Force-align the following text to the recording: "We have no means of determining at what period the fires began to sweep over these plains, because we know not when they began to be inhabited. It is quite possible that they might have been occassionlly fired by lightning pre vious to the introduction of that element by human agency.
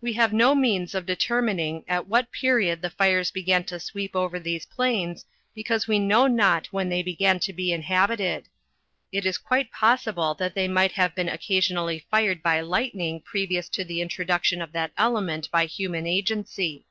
"We 0.00 0.12
have 0.12 0.32
no 0.32 0.54
means 0.54 0.94
of 0.94 1.04
determining 1.04 1.84
at 1.88 2.06
what 2.06 2.30
period 2.30 2.80
the 2.80 2.90
fires 2.90 3.32
began 3.32 3.64
to 3.64 3.80
sweep 3.80 4.14
over 4.14 4.38
these 4.38 4.64
plains, 4.66 5.24
because 5.52 5.88
we 5.88 5.98
know 5.98 6.28
not 6.28 6.66
when 6.68 6.90
they 6.90 7.02
began 7.02 7.40
to 7.40 7.52
be 7.52 7.72
inhabited. 7.72 8.46
It 9.10 9.26
is 9.26 9.36
quite 9.36 9.72
possible 9.72 10.32
that 10.34 10.54
they 10.54 10.68
might 10.68 10.92
have 10.92 11.16
been 11.16 11.26
occassionlly 11.26 12.04
fired 12.08 12.40
by 12.40 12.60
lightning 12.60 13.20
pre 13.20 13.48
vious 13.48 13.68
to 13.70 13.82
the 13.84 14.00
introduction 14.00 14.62
of 14.62 14.70
that 14.70 14.92
element 14.96 15.50
by 15.50 15.66
human 15.66 16.06
agency. 16.06 16.86